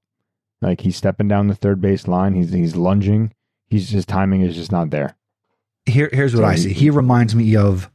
[0.62, 2.34] Like he's stepping down the third base line.
[2.34, 3.34] He's he's lunging.
[3.68, 5.16] He's his timing is just not there.
[5.86, 6.74] Here, here's what I see.
[6.74, 7.90] He reminds me of.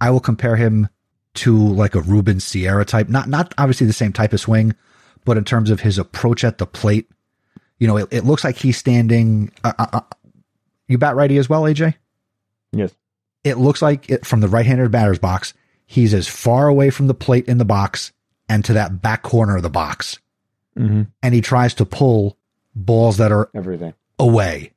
[0.00, 0.88] I will compare him
[1.34, 3.08] to like a Ruben Sierra type.
[3.08, 4.74] Not not obviously the same type of swing,
[5.24, 7.08] but in terms of his approach at the plate,
[7.78, 9.52] you know, it, it looks like he's standing.
[9.62, 10.00] Uh, uh, uh,
[10.88, 11.94] you bat righty as well, AJ.
[12.72, 12.92] Yes.
[13.44, 15.54] It looks like it from the right-handed batter's box.
[15.86, 18.12] He's as far away from the plate in the box
[18.48, 20.18] and to that back corner of the box,
[20.78, 21.02] Mm-hmm.
[21.22, 22.38] and he tries to pull
[22.74, 23.92] balls that are Everything.
[24.18, 24.72] away,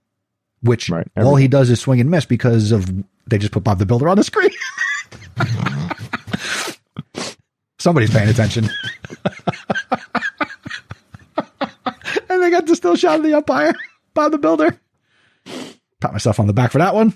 [0.62, 2.90] which Right, all he does is swing and miss because of
[3.28, 4.50] they just put Bob the Builder on the screen.
[7.80, 8.66] Somebody's paying attention.
[12.30, 13.74] and they got the still shot of the umpire,
[14.14, 14.80] Bob the Builder.
[16.00, 17.16] Pat myself on the back for that one.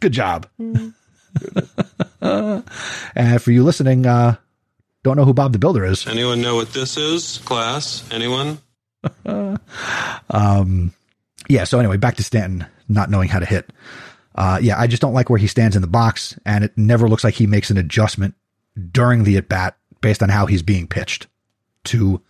[0.00, 0.46] Good job.
[2.20, 2.64] and
[3.40, 4.36] for you listening, uh,
[5.04, 6.06] don't know who Bob the Builder is.
[6.06, 8.06] Anyone know what this is, class?
[8.12, 8.58] Anyone?
[10.30, 10.92] Um,
[11.48, 11.64] yeah.
[11.64, 13.70] So anyway, back to Stanton not knowing how to hit.
[14.34, 17.08] Uh, yeah, I just don't like where he stands in the box, and it never
[17.08, 18.34] looks like he makes an adjustment
[18.92, 21.26] during the at bat based on how he's being pitched
[21.84, 22.22] to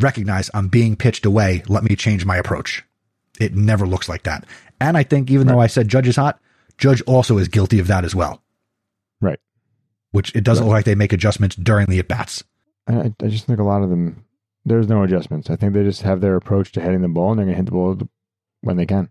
[0.00, 1.62] recognize I'm being pitched away.
[1.68, 2.84] Let me change my approach.
[3.40, 4.46] It never looks like that.
[4.80, 6.40] And I think even though I said Judge is hot,
[6.78, 8.42] Judge also is guilty of that as well,
[9.20, 9.38] Right.
[10.12, 12.42] which it doesn't look like they make adjustments during the at bats.
[12.86, 14.24] I, I just think a lot of them,
[14.64, 15.50] there's no adjustments.
[15.50, 17.58] I think they just have their approach to hitting the ball, and they're going to
[17.58, 17.98] hit the ball
[18.62, 19.10] when they can.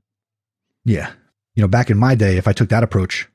[0.85, 1.11] Yeah.
[1.55, 3.27] You know, back in my day, if I took that approach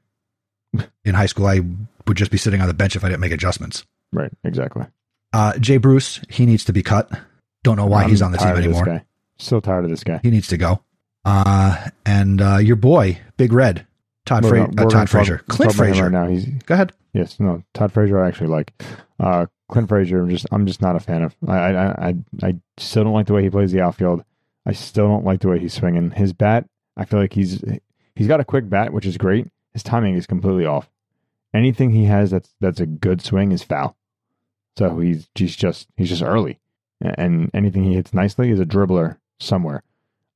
[1.05, 1.61] in high school, I
[2.07, 3.85] would just be sitting on the bench if I didn't make adjustments.
[4.12, 4.31] Right.
[4.44, 4.87] Exactly.
[5.33, 7.11] Uh, Jay Bruce, he needs to be cut.
[7.62, 9.03] Don't know why I'm he's on the team anymore.
[9.38, 10.20] So tired of this guy.
[10.22, 10.83] He needs to go.
[11.25, 13.87] Uh, and uh, your boy, Big Red,
[14.27, 16.05] Todd, Fra- gonna- uh, Todd Frazier, Clint Frazier.
[16.05, 16.92] Right now, he's Go ahead.
[17.12, 17.62] yes, no.
[17.75, 18.72] Todd Frazier, I actually like.
[19.20, 21.35] Uh, Clint Frazier, I'm just, I'm just not a fan of.
[21.46, 24.25] I, I, I, I still don't like the way he plays the outfield.
[24.64, 26.66] I still don't like the way he's swinging his bat.
[26.96, 27.62] I feel like he's,
[28.14, 29.48] he's got a quick bat, which is great.
[29.72, 30.88] His timing is completely off.
[31.55, 33.96] Anything he has that's that's a good swing is foul.
[34.79, 36.61] So he's he's just he's just early,
[37.01, 39.83] and anything he hits nicely is a dribbler somewhere.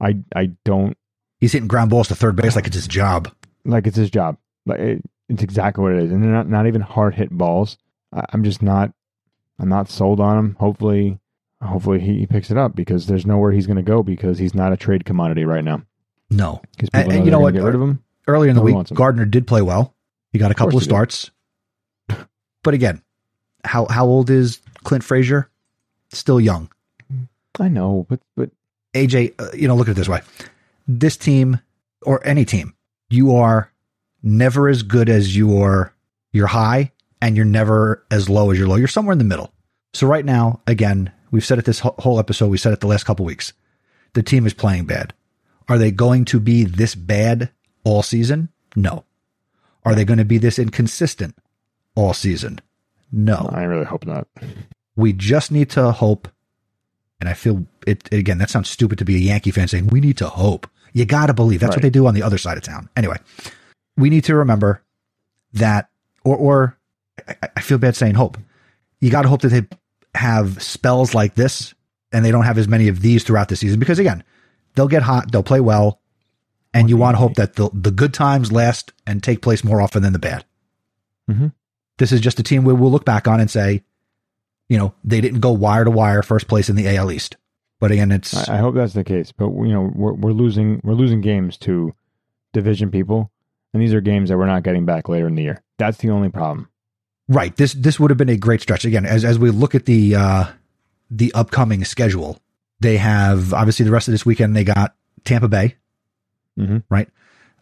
[0.00, 0.96] I I don't
[1.38, 3.32] He's hitting ground balls to third base like it's his job.
[3.64, 4.36] like it's his job.
[4.66, 7.78] Like it, it's exactly what it is, and they're not not even hard hit balls.
[8.12, 8.92] I, I'm just not
[9.58, 10.56] I'm not sold on him.
[10.60, 11.18] Hopefully,
[11.66, 14.54] hopefully he, he picks it up because there's nowhere he's going to go because he's
[14.54, 15.82] not a trade commodity right now.
[16.30, 16.60] No.
[16.72, 17.54] Because And, people and you know what?
[17.54, 18.02] Get rid of him.
[18.26, 18.88] Earlier in the No week.
[18.92, 19.94] Gardner did play well.
[20.32, 21.30] He got a couple of course starts.
[22.62, 23.00] But again,
[23.64, 25.48] how how old is Clint Frazier?
[26.10, 26.68] Still young.
[27.60, 28.50] I know, but but
[28.92, 30.22] AJ, uh, you know, look at it this way.
[30.88, 31.60] This team
[32.02, 32.74] or any team,
[33.08, 33.70] you are
[34.20, 35.94] never as good as your
[36.32, 36.90] your high
[37.22, 38.74] and you're never as low as your low.
[38.74, 39.52] You're somewhere in the middle.
[39.94, 43.04] So right now, again, we've said it this whole episode, we said it the last
[43.04, 43.52] couple weeks.
[44.14, 45.12] The team is playing bad.
[45.68, 47.50] Are they going to be this bad
[47.84, 48.48] all season?
[48.74, 49.04] No.
[49.84, 51.36] Are they going to be this inconsistent
[51.94, 52.58] all season?
[53.12, 53.50] No.
[53.52, 54.26] I really hope not.
[54.96, 56.26] We just need to hope.
[57.20, 58.38] And I feel it again.
[58.38, 60.66] That sounds stupid to be a Yankee fan saying we need to hope.
[60.94, 62.88] You got to believe that's what they do on the other side of town.
[62.96, 63.18] Anyway,
[63.98, 64.82] we need to remember
[65.52, 65.90] that,
[66.24, 66.78] or, or
[67.28, 68.38] I, I feel bad saying hope.
[69.00, 69.66] You got to hope that they
[70.16, 71.74] have spells like this
[72.12, 74.24] and they don't have as many of these throughout the season because again,
[74.74, 76.00] they'll get hot, they'll play well,
[76.74, 79.80] and you want to hope that the, the good times last and take place more
[79.80, 80.44] often than the bad.
[81.30, 81.52] Mhm.
[81.98, 83.82] This is just a team we'll look back on and say,
[84.68, 87.36] you know, they didn't go wire to wire first place in the AL East.
[87.78, 89.32] But again, it's I, I hope that's the case.
[89.32, 91.94] But you know, we're we're losing we're losing games to
[92.52, 93.30] division people,
[93.72, 95.62] and these are games that we're not getting back later in the year.
[95.78, 96.68] That's the only problem.
[97.28, 97.54] Right.
[97.56, 98.84] This this would have been a great stretch.
[98.84, 100.44] Again, as as we look at the uh
[101.10, 102.40] the upcoming schedule,
[102.80, 105.76] they have obviously the rest of this weekend they got Tampa Bay,
[106.58, 106.82] Mhm.
[106.90, 107.08] right?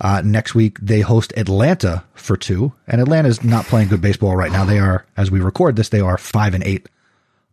[0.00, 4.50] Uh, next week, they host Atlanta for two, and Atlanta's not playing good baseball right
[4.50, 4.64] now.
[4.64, 6.88] They are, as we record this, they are five and eight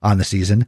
[0.02, 0.66] on the season.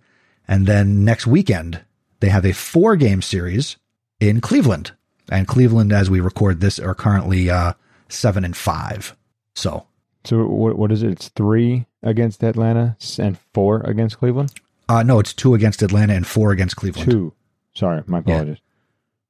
[0.48, 1.82] And then next weekend,
[2.20, 3.78] they have a four game series
[4.20, 4.92] in Cleveland.
[5.30, 7.74] And Cleveland, as we record this, are currently uh,
[8.08, 9.16] seven and five.
[9.56, 9.88] So,
[10.26, 11.12] So what what is it?
[11.12, 14.54] It's three against Atlanta and four against Cleveland.
[14.90, 17.10] uh, no, it's two against Atlanta and four against Cleveland.
[17.10, 17.34] Two.
[17.74, 18.58] Sorry, my apologies.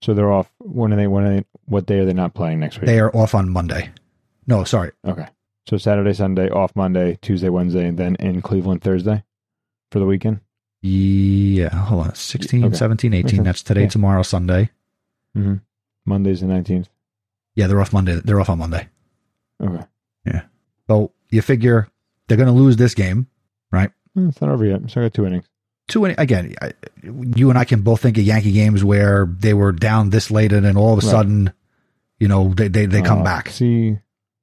[0.01, 0.51] So they're off.
[0.59, 1.07] When are they?
[1.07, 1.45] When are they?
[1.65, 2.87] What day are they not playing next week?
[2.87, 3.91] They are off on Monday.
[4.47, 4.91] No, sorry.
[5.05, 5.27] Okay.
[5.69, 9.23] So Saturday, Sunday, off Monday, Tuesday, Wednesday, and then in Cleveland Thursday
[9.91, 10.41] for the weekend.
[10.81, 12.15] Yeah, hold on.
[12.15, 12.75] 16, Okay.
[12.75, 13.43] 17, 18.
[13.43, 13.87] That's today, Yeah.
[13.87, 14.69] tomorrow, Sunday.
[15.37, 15.55] Mm-hmm.
[16.05, 16.89] Monday's the nineteenth.
[17.55, 18.19] Yeah, they're off Monday.
[18.21, 18.89] They're off on Monday.
[19.61, 19.85] Okay.
[20.89, 21.87] So you figure
[22.27, 23.27] they're going to lose this game,
[23.71, 23.91] right?
[24.15, 24.89] Hmm, It's not over yet.
[24.89, 25.45] So I got two innings.
[25.87, 26.19] Two innings.
[26.19, 26.55] again.
[26.61, 30.31] I, you and I can both think of Yankee games where they were down this
[30.31, 31.11] late, and then all of a Right.
[31.11, 31.53] sudden,
[32.19, 33.49] you know, they they, they come Uh, back.
[33.49, 33.97] See,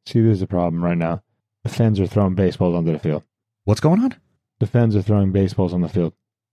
[0.07, 1.22] see, there's a problem right now.
[1.64, 3.22] The fans are throwing baseballs onto the field.
[3.64, 4.14] What's going on?
[4.59, 6.12] The fans are throwing baseballs on the field.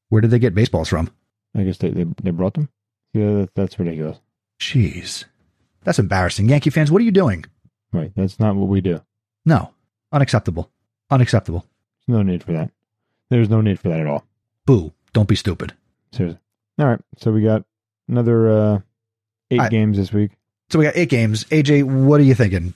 [0.10, 1.10] Where did they get baseballs from?
[1.56, 2.70] I guess they they, they brought them.
[3.14, 4.20] Yeah, that, that's ridiculous.
[4.62, 5.26] Jeez,
[5.84, 6.48] that's embarrassing.
[6.50, 7.46] Yankee fans, what are you doing?
[7.92, 9.02] Right, that's not what we do.
[9.46, 9.72] No,
[10.18, 10.70] unacceptable.
[11.12, 11.66] Unacceptable.
[12.08, 12.72] There's no need for that.
[13.30, 14.26] There's no need for that at all.
[14.66, 14.94] Boo!
[15.14, 15.74] Don't be stupid.
[16.12, 16.40] Seriously.
[16.80, 17.64] All right, so we got
[18.10, 18.80] another uh,
[19.52, 20.32] eight games this week.
[20.70, 21.44] So we got eight games.
[21.46, 22.74] AJ, what are you thinking?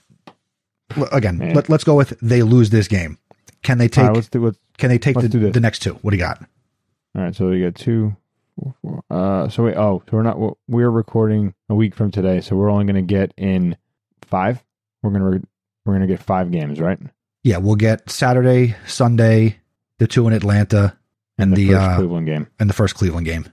[1.10, 1.54] Again, Man.
[1.54, 3.18] let, let's go with they lose this game.
[3.62, 4.04] Can they take?
[4.04, 5.94] right, let's do let's, can they take the, the next two?
[6.02, 6.40] What do you got?
[7.16, 8.16] All right, so we got two.
[8.58, 9.02] four, four.
[9.10, 12.70] Uh, so wait, oh, so we're not we're recording a week from today, so we're
[12.70, 13.76] only going to get in
[14.22, 14.62] five.
[15.02, 15.44] We're gonna re-
[15.84, 16.98] we're gonna get five games, right?
[17.44, 19.58] Yeah, we'll get Saturday, Sunday,
[19.98, 20.96] the two in Atlanta,
[21.38, 22.46] and, the, the, first uh, Cleveland game.
[22.60, 23.46] and the first Cleveland game.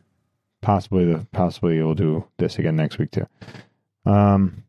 [0.62, 3.26] Possibly the possibly we'll do this again next week too.
[4.06, 4.64] Um,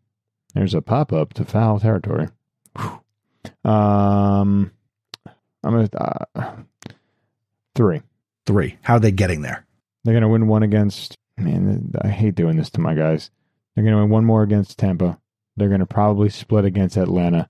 [0.54, 2.28] there's a pop up to foul territory.
[2.78, 3.00] Whew.
[3.70, 4.70] Um,
[5.62, 5.88] I'm gonna
[6.34, 6.52] uh,
[7.74, 8.02] three.
[8.46, 8.78] Three.
[8.82, 9.66] How are they getting there?
[10.04, 11.18] They're gonna win one against.
[11.36, 13.30] Man, I hate doing this to my guys.
[13.74, 15.18] They're gonna win one more against Tampa.
[15.56, 17.49] They're gonna probably split against Atlanta,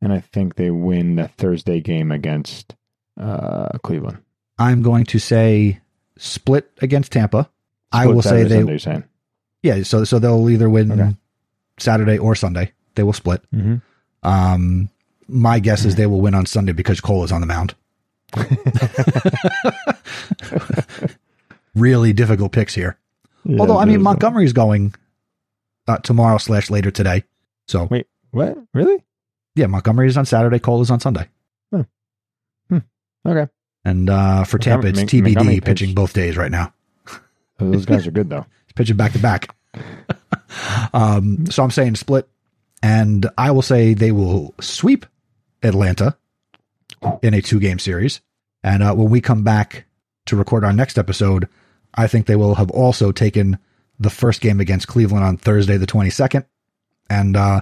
[0.00, 2.74] and I think they win the Thursday game against
[3.18, 4.18] uh, Cleveland.
[4.58, 5.80] I'm going to say
[6.16, 7.48] split against Tampa.
[7.92, 8.56] I Split will say they.
[8.56, 9.04] Sunday, you're saying.
[9.62, 11.16] Yeah, so so they'll either win Okay.
[11.78, 12.72] Saturday or Sunday.
[12.94, 13.42] They will split.
[13.54, 13.76] Mm-hmm.
[14.22, 14.90] Um,
[15.28, 17.74] my guess is they will win on Sunday because Cole is on the mound.
[21.74, 22.98] really difficult picks here.
[23.58, 24.94] Although I mean Montgomery's going
[25.88, 27.24] uh, tomorrow slash later today.
[27.66, 28.58] So Wait, what?
[28.74, 29.02] Really?
[29.54, 30.58] Yeah, Montgomery is on Saturday.
[30.58, 31.28] Cole is on Sunday.
[33.26, 33.46] Okay.
[33.84, 36.72] And uh, for Tampa, it's TBD Montgomery pitching pitched- both days right now.
[37.58, 38.46] Those guys are good though.
[38.66, 39.54] He's pitching back to back.
[40.92, 42.28] Um, so I'm saying split,
[42.82, 45.06] and I will say they will sweep
[45.62, 46.16] Atlanta
[47.22, 48.20] in a two game series.
[48.64, 49.84] And uh, when we come back
[50.26, 51.48] to record our next episode,
[51.94, 53.58] I think they will have also taken
[54.00, 56.44] the first game against Cleveland on Thursday, the 22nd.
[57.08, 57.60] And uh,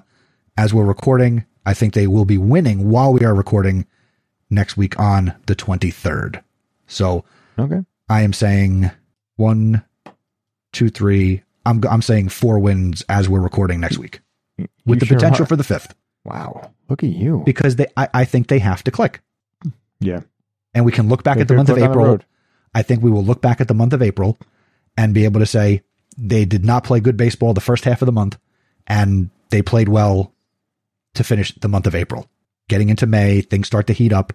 [0.56, 3.84] as we're recording, I think they will be winning while we are recording
[4.48, 6.42] next week on the 23rd.
[6.86, 7.26] So
[7.58, 7.84] Okay.
[8.08, 8.90] I am saying
[9.36, 9.84] one,
[10.72, 11.42] two, three.
[11.66, 14.20] I'm I'm saying four wins as we're recording next week,
[14.86, 15.46] with the sure potential are.
[15.46, 16.70] for the fifth, Wow.
[16.88, 17.42] Look at you.
[17.44, 19.20] because they I, I think they have to click,
[20.00, 20.20] yeah.
[20.72, 22.18] and we can look back They at the month of click on the April.
[22.74, 24.38] I think we will look back at the month of April
[24.96, 25.82] and be able to say
[26.16, 28.38] they did not play good baseball the first half of the month,
[28.86, 30.32] and they played well
[31.18, 32.26] to finish the month of April.
[32.68, 34.32] Getting into May, things start to heat up,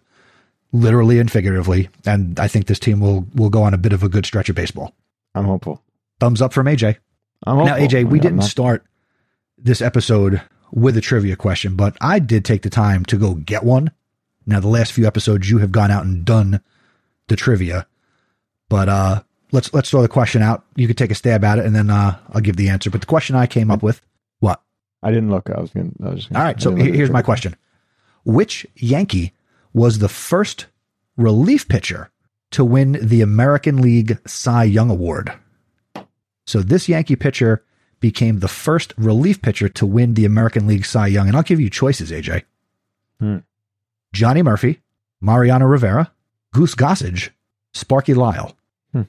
[0.72, 4.04] literally and figuratively, and I think this team will will go on a bit of
[4.04, 4.94] a good stretch of baseball.
[5.36, 5.82] I'm hopeful.
[6.20, 6.98] Thumbs up from AJ.
[7.46, 7.76] I'm Now.
[7.76, 8.86] AJ, we I'm didn't not- start
[9.58, 10.42] this episode
[10.72, 13.92] with a trivia question, but I did take the time to go get one.
[14.46, 16.60] Now, the last few episodes, you have gone out and done
[17.28, 17.86] the trivia,
[18.70, 20.66] but uh, let's let's throw the question out.
[20.76, 22.90] You could take a stab at it, and then uh, I'll give the answer.
[22.90, 24.02] But the question I came up with?
[25.04, 25.50] I didn't look.
[25.50, 25.92] I was going.
[25.92, 27.56] to I was gonna, All right, so didn't look here- at here's my question:
[28.26, 29.34] Which Yankee
[29.74, 30.68] was the first
[31.18, 32.10] relief pitcher
[32.52, 35.34] to win the American League Cy Young Award?
[36.48, 37.64] So this Yankee pitcher
[38.00, 41.60] became the first relief pitcher to win the American League Cy Young, and I'll give
[41.60, 42.44] you choices, AJ.
[43.20, 43.38] Hmm.
[44.12, 44.82] Johnny Murphy,
[45.22, 46.12] Mariano Rivera,
[46.52, 47.30] Goose Gossage,
[47.74, 48.56] Sparky Lyle.
[48.92, 49.04] Hmm.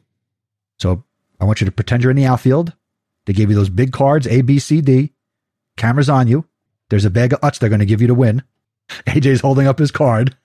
[0.78, 1.02] So
[1.40, 2.72] I want you to pretend you're in the outfield.
[3.26, 5.12] They gave you those big cards, A, B, C, D.
[5.76, 6.44] Cameras on you.
[6.90, 8.42] There's a bag of Utz they're going to give you to win.
[9.06, 10.36] AJ's holding up his card.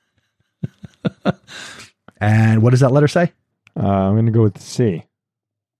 [2.21, 3.33] and what does that letter say?
[3.77, 5.05] Uh, I'm going to go with C.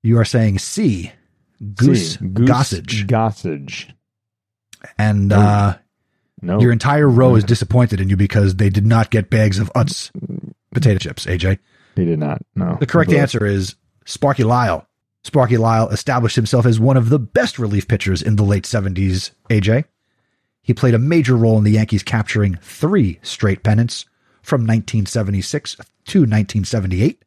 [0.03, 1.11] You are saying C.
[1.75, 2.25] Goose, C.
[2.25, 3.05] Goose Gossage.
[3.07, 3.91] Gossage.
[4.97, 5.77] And uh,
[6.41, 6.59] No.
[6.61, 10.11] your entire row is disappointed in you because they did not get bags of Utz
[10.73, 11.59] potato chips, AJ.
[11.95, 12.41] He did not.
[12.55, 12.77] No.
[12.79, 14.87] The correct answer is Sparky Lyle.
[15.23, 19.31] Sparky Lyle established himself as one of the best relief pitchers in the late 70s,
[19.49, 19.85] AJ.
[20.61, 24.05] He played a major role in the Yankees capturing three straight pennants
[24.41, 27.23] from 1976 to 1978.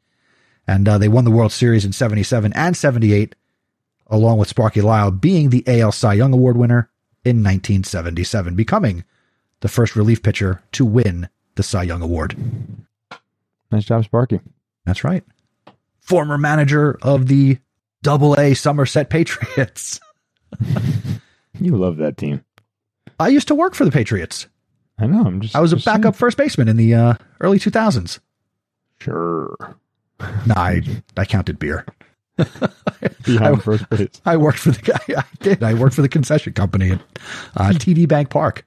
[0.66, 3.34] And uh, they won the World Series in 77 and 78,
[4.06, 6.90] along with Sparky Lyle being the AL Cy Young Award winner
[7.24, 9.04] in 1977, becoming
[9.60, 12.36] the first relief pitcher to win the Cy Young Award.
[13.70, 14.40] Nice job, Sparky.
[14.84, 15.24] That's right.
[16.00, 17.58] Former manager of the
[18.02, 20.00] Double A Somerset Patriots.
[21.60, 22.44] You love that team.
[23.20, 24.48] I used to work for the Patriots.
[24.98, 25.22] I know.
[25.24, 25.54] I'm just.
[25.54, 28.18] I was a just backup first baseman in the uh, early 2000s.
[29.00, 29.56] Sure.
[30.46, 30.82] No, I,
[31.16, 31.84] I counted beer.
[32.36, 34.08] Behind I- first base.
[34.24, 35.00] I worked for the guy.
[35.20, 35.62] I did.
[35.62, 37.00] I worked for the concession company at
[37.56, 38.64] uh, TD Bank Park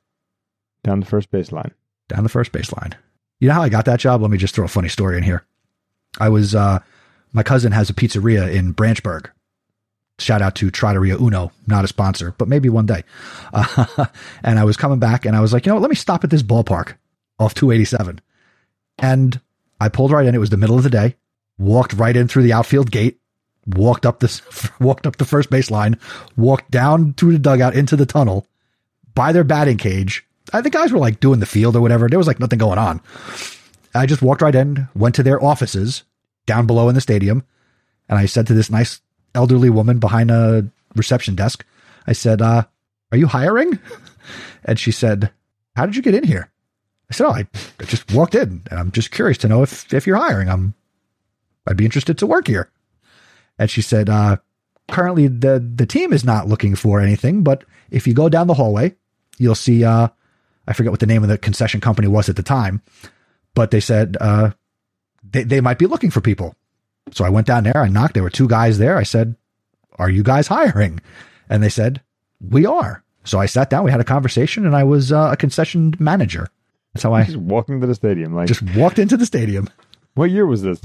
[0.83, 1.71] Down the first base line.
[2.09, 2.93] down the first baseline.
[3.39, 4.21] You know how I got that job?
[4.21, 5.45] Let me just throw a funny story in here.
[6.19, 6.79] I was, uh,
[7.35, 9.29] my cousin has a pizzeria in Branchburg.
[10.19, 13.03] Shout out to Trattoria Uno, not a sponsor, but maybe one day.
[13.53, 14.05] Uh,
[14.43, 15.81] and I was coming back and I was like, you know what?
[15.81, 16.93] Let me stop at this ballpark
[17.37, 18.21] off 287.
[18.99, 19.41] And
[19.81, 20.33] I pulled right in.
[20.33, 21.15] It was the middle of the day,
[21.57, 23.19] walked right in through the outfield gate,
[23.67, 24.41] walked up this,
[24.79, 25.99] walked up the first base line,
[26.37, 28.47] walked down through the dugout into the tunnel
[29.13, 30.25] by their batting cage.
[30.53, 32.07] Uh, the guys were like doing the field or whatever.
[32.07, 33.01] There was like nothing going on.
[33.93, 36.03] I just walked right in, went to their offices
[36.45, 37.43] down below in the stadium,
[38.09, 39.01] and I said to this nice
[39.33, 41.65] elderly woman behind a reception desk,
[42.07, 42.63] I said, uh,
[43.11, 43.79] are you hiring?
[44.67, 45.31] And she said,
[45.75, 46.49] how did you get in here?
[47.09, 47.47] I said, oh, I,
[47.79, 50.49] I just walked in and I'm just curious to know if, if you're hiring.
[50.49, 50.73] I'm,
[51.67, 52.71] I'd be interested to work here.
[53.59, 54.37] And she said, uh,
[54.89, 58.55] currently the, the team is not looking for anything, but if you go down the
[58.55, 58.95] hallway,
[59.37, 60.07] you'll see, uh,
[60.67, 62.81] I forget what the name of the concession company was at the time,
[63.53, 64.51] but they said, uh,
[65.35, 66.55] they, they might be looking for people.
[67.11, 68.97] So I went down there, I knocked, there were two guys there.
[68.97, 69.35] I said,
[69.97, 71.01] are you guys hiring?
[71.49, 72.01] And they said,
[72.41, 73.03] we are.
[73.23, 76.47] So I sat down, we had a conversation and I was uh, a concession manager.
[76.93, 78.33] That's how I Just walking to the stadium.
[78.33, 79.69] Like, just walked into the stadium.
[80.13, 80.79] what year was this?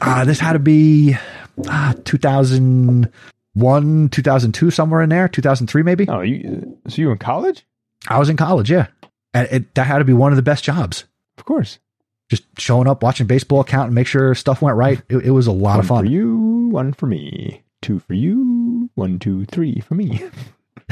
[0.00, 1.16] Uh, this had to be
[1.68, 6.06] uh, 2001, 2002, somewhere in there, 2003 maybe.
[6.08, 6.78] Oh, you.
[6.88, 7.66] So you in college?
[8.06, 8.86] I was in college, yeah.
[9.34, 11.04] And it, that had to be one of the best jobs.
[11.36, 11.78] Of course.
[12.28, 15.00] Just showing up, watching baseball, counting, make sure stuff went right.
[15.08, 16.04] It, it was a lot one of fun.
[16.04, 17.62] for you, one for me.
[17.80, 20.22] Two for you, one, two, three for me.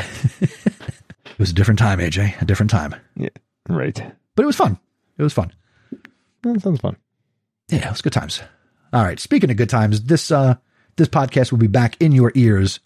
[1.37, 2.95] It was a different time, AJ, a different time.
[3.15, 3.29] yeah,
[3.69, 3.95] right.
[4.35, 4.79] But it was fun.
[5.19, 5.53] It was fun.
[6.43, 6.97] That sounds fun.
[7.69, 8.41] Yeah, it was good times.
[8.93, 9.21] All right.
[9.21, 10.55] Speaking of good times, this uh
[10.97, 12.81] this podcast will be back in your ears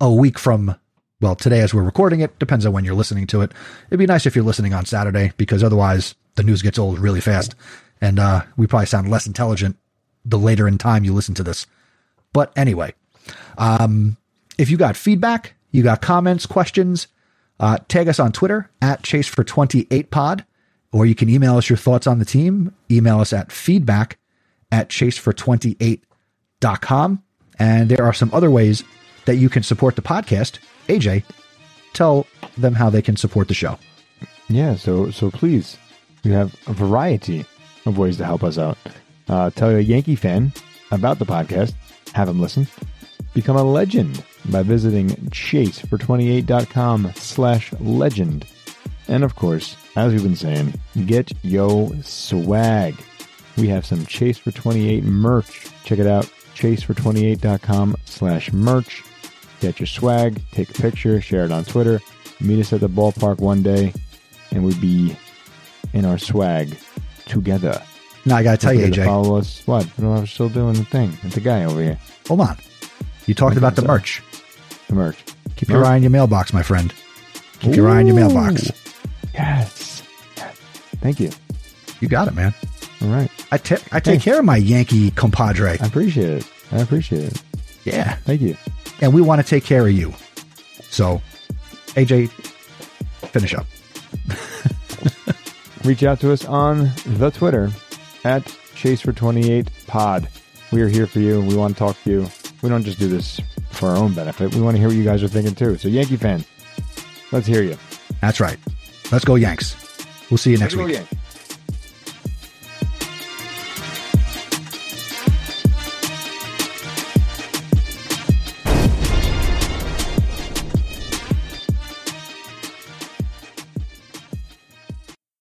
[0.00, 0.74] a week from
[1.20, 3.52] well, today as we're recording it, depends on when you're listening to it.
[3.88, 7.22] It'd be nice if you're listening on Saturday because otherwise the news gets old really
[7.22, 7.54] fast.
[8.04, 9.78] And uh we probably sound less intelligent
[10.26, 11.66] the later in time you listen to this.
[12.34, 12.92] But anyway,
[13.56, 14.18] um
[14.58, 17.08] if you got feedback, you got comments, questions,
[17.58, 20.44] uh, tag us on Twitter at Chase for 28 pod,
[20.92, 22.74] or you can email us your thoughts on the team.
[22.90, 24.18] Email us at feedback
[24.70, 27.22] at chase chasefor28.com.
[27.58, 28.84] And there are some other ways
[29.24, 30.58] that you can support the podcast.
[30.88, 31.24] AJ,
[31.94, 32.26] tell
[32.58, 33.78] them how they can support the show.
[34.48, 35.78] Yeah, so so please,
[36.22, 37.46] we have a variety
[37.86, 38.78] of ways to help us out.
[39.28, 40.52] Uh, tell a Yankee fan
[40.90, 41.74] about the podcast,
[42.14, 42.66] have him listen,
[43.32, 48.46] become a legend by visiting chasefor28.com slash legend.
[49.08, 50.74] And of course, as we've been saying,
[51.06, 52.96] get yo swag.
[53.56, 55.68] We have some Chase for 28 merch.
[55.84, 59.02] Check it out, chasefor28.com slash merch.
[59.60, 62.00] Get your swag, take a picture, share it on Twitter,
[62.40, 63.92] meet us at the ballpark one day,
[64.50, 65.16] and we'd be
[65.92, 66.76] in our swag
[67.26, 67.82] together.
[68.26, 69.62] Now, I got to tell you, AJ, follow us.
[69.66, 69.86] What?
[69.98, 71.98] I'm still doing the thing with the guy over here.
[72.26, 72.56] hold on.
[73.26, 73.98] You talked about the sorry.
[73.98, 74.22] merch.
[74.88, 75.24] The merch.
[75.56, 76.92] Keep your eye on your mailbox, my friend.
[77.60, 78.70] Keep your eye on your mailbox.
[79.34, 80.02] Yes.
[80.36, 80.56] Yes.
[81.00, 81.30] Thank you.
[82.00, 82.54] You got it, man.
[83.02, 83.30] All right.
[83.52, 84.24] I I take Thanks.
[84.24, 85.78] care of my Yankee compadre.
[85.80, 86.52] I appreciate it.
[86.72, 87.42] I appreciate it.
[87.84, 88.16] Yeah.
[88.24, 88.56] Thank you.
[89.00, 90.14] And we want to take care of you.
[90.90, 91.20] So,
[91.94, 92.28] AJ,
[93.28, 93.66] finish up.
[95.84, 97.70] Reach out to us on the Twitter
[98.24, 98.42] at
[98.74, 100.28] chasefor28pod.
[100.72, 101.40] We are here for you.
[101.42, 102.26] We want to talk to you.
[102.62, 103.38] We don't just do this
[103.70, 104.54] for our own benefit.
[104.54, 105.76] We want to hear what you guys are thinking too.
[105.76, 106.42] So, Yankee fan,
[107.32, 107.76] let's hear you.
[108.22, 108.56] That's right.
[109.12, 109.76] Let's go, Yanks.
[110.30, 110.94] We'll see you next Let's go, week.
[110.96, 111.14] Yanks.